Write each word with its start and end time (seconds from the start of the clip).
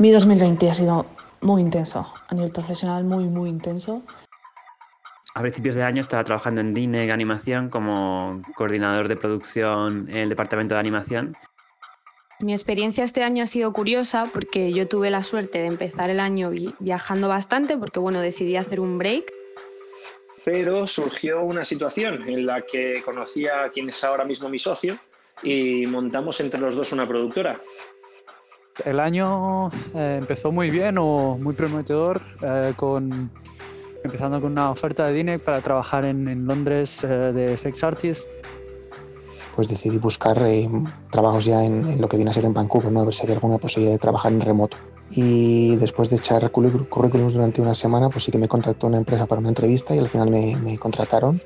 Mi 0.00 0.10
2020 0.12 0.70
ha 0.70 0.72
sido 0.72 1.04
muy 1.42 1.60
intenso, 1.60 2.10
a 2.26 2.34
nivel 2.34 2.50
profesional 2.50 3.04
muy, 3.04 3.24
muy 3.24 3.50
intenso. 3.50 4.02
A 5.34 5.42
principios 5.42 5.74
de 5.74 5.82
año 5.82 6.00
estaba 6.00 6.24
trabajando 6.24 6.62
en 6.62 6.72
DINEG 6.72 7.10
Animación 7.10 7.68
como 7.68 8.40
coordinador 8.56 9.08
de 9.08 9.16
producción 9.16 10.08
en 10.08 10.16
el 10.16 10.28
departamento 10.30 10.72
de 10.72 10.80
animación. 10.80 11.36
Mi 12.40 12.54
experiencia 12.54 13.04
este 13.04 13.22
año 13.22 13.42
ha 13.42 13.46
sido 13.46 13.74
curiosa 13.74 14.24
porque 14.32 14.72
yo 14.72 14.88
tuve 14.88 15.10
la 15.10 15.22
suerte 15.22 15.58
de 15.58 15.66
empezar 15.66 16.08
el 16.08 16.20
año 16.20 16.50
viajando 16.78 17.28
bastante 17.28 17.76
porque 17.76 18.00
bueno, 18.00 18.22
decidí 18.22 18.56
hacer 18.56 18.80
un 18.80 18.96
break. 18.96 19.30
Pero 20.46 20.86
surgió 20.86 21.42
una 21.42 21.66
situación 21.66 22.26
en 22.26 22.46
la 22.46 22.62
que 22.62 23.02
conocí 23.04 23.46
a 23.46 23.68
quien 23.68 23.90
es 23.90 24.02
ahora 24.02 24.24
mismo 24.24 24.48
mi 24.48 24.58
socio 24.58 24.96
y 25.42 25.84
montamos 25.86 26.40
entre 26.40 26.58
los 26.58 26.74
dos 26.74 26.90
una 26.92 27.06
productora. 27.06 27.60
El 28.84 29.00
año 29.00 29.68
eh, 29.94 30.16
empezó 30.18 30.52
muy 30.52 30.70
bien 30.70 30.96
o 30.98 31.36
muy 31.40 31.54
prometedor, 31.54 32.22
eh, 32.42 32.72
con, 32.76 33.30
empezando 34.04 34.40
con 34.40 34.52
una 34.52 34.70
oferta 34.70 35.06
de 35.06 35.14
DINEC 35.14 35.42
para 35.42 35.60
trabajar 35.60 36.04
en, 36.04 36.28
en 36.28 36.46
Londres 36.46 37.04
eh, 37.04 37.08
de 37.08 37.56
FX 37.56 37.84
Artist. 37.84 38.30
Pues 39.54 39.68
decidí 39.68 39.98
buscar 39.98 40.40
trabajos 41.10 41.44
ya 41.44 41.64
en, 41.64 41.90
en, 41.90 42.00
lo 42.00 42.08
que 42.08 42.16
viene 42.16 42.30
a 42.30 42.34
ser 42.34 42.44
en 42.44 42.54
Vancouver, 42.54 42.90
¿no? 42.90 43.00
a 43.00 43.04
ver 43.04 43.14
si 43.14 43.24
había 43.24 43.34
alguna 43.34 43.58
posibilidad 43.58 43.94
de 43.94 43.98
trabajar 43.98 44.32
en 44.32 44.40
remoto. 44.40 44.76
Y 45.10 45.74
después 45.76 46.08
de 46.08 46.16
echar 46.16 46.50
currículums 46.52 47.32
durante 47.32 47.60
una 47.60 47.74
semana, 47.74 48.08
pues 48.10 48.24
sí 48.24 48.30
que 48.30 48.38
me 48.38 48.46
contactó 48.46 48.86
una 48.86 48.98
empresa 48.98 49.26
para 49.26 49.40
una 49.40 49.48
entrevista 49.48 49.94
y 49.94 49.98
al 49.98 50.08
final 50.08 50.30
me, 50.30 50.56
me 50.56 50.78
contrataron 50.78 51.42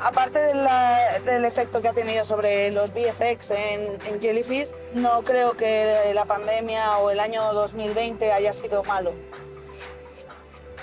aparte 0.00 0.38
de 0.38 0.54
la, 0.54 1.18
del 1.24 1.44
efecto 1.44 1.80
que 1.80 1.88
ha 1.88 1.92
tenido 1.92 2.24
sobre 2.24 2.70
los 2.70 2.92
VFX 2.92 3.50
en, 3.50 3.98
en, 4.06 4.20
Jellyfish, 4.20 4.70
no 4.94 5.22
creo 5.22 5.56
que 5.56 6.12
la 6.14 6.24
pandemia 6.24 6.98
o 6.98 7.10
el 7.10 7.20
año 7.20 7.52
2020 7.52 8.32
haya 8.32 8.52
sido 8.52 8.84
malo. 8.84 9.12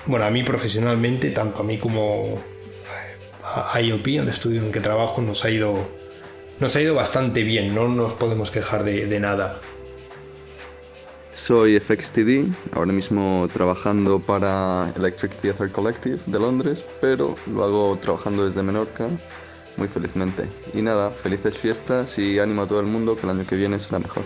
Bueno, 0.06 0.26
a 0.26 0.30
mí 0.30 0.44
profesionalmente, 0.44 1.31
tanto 1.31 1.62
a 1.62 1.64
mí 1.64 1.78
como 1.78 2.38
a 3.44 3.80
IOP, 3.80 4.08
el 4.08 4.30
estudio 4.30 4.59
en 4.59 4.67
el 4.67 4.72
que 4.72 4.80
trabajo, 4.80 5.22
nos 5.22 5.45
ha 5.45 5.50
ido, 5.50 5.88
nos 6.59 6.76
ha 6.76 6.82
ido 6.82 6.94
bastante 6.94 7.44
bien, 7.44 7.73
no 7.73 7.88
nos 7.88 8.14
podemos 8.14 8.52
quejar 8.52 8.84
de, 8.84 9.06
de 9.06 9.20
nada. 9.20 9.59
Soy 11.36 11.78
FXTD, 11.78 12.45
ahora 12.72 12.94
mismo 12.94 13.50
trabajando 13.52 14.22
para 14.22 14.94
Electric 14.95 15.36
Theatre 15.36 15.69
Collective 15.69 16.17
de 16.27 16.39
Londres, 16.39 16.86
pero 17.02 17.36
lo 17.53 17.66
hago 17.66 18.00
trabajando 18.02 18.45
desde 18.45 18.64
Menorca 18.64 19.09
muy 19.75 19.89
felizmente. 19.89 20.47
Y 20.73 20.81
nada, 20.81 21.11
felices 21.11 21.58
fiestas 21.58 22.17
y 22.17 22.39
ánimo 22.39 22.61
a 22.61 22.67
todo 22.67 22.80
el 22.80 22.86
mundo 22.86 23.17
que 23.17 23.23
el 23.23 23.31
año 23.31 23.45
que 23.45 23.58
viene 23.58 23.81
será 23.81 24.00
mejor. 24.00 24.23